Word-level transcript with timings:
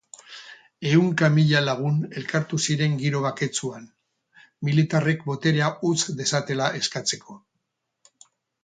Ehunka 0.91 1.27
mila 1.35 1.61
lagun 1.65 1.99
elkartu 2.21 2.59
ziren 2.69 2.95
giro 3.03 3.21
baketsuan, 3.27 3.87
militarrek 4.71 5.23
boterea 5.31 5.71
utz 5.93 5.97
dezatela 6.25 6.73
eskatzeko. 6.83 7.41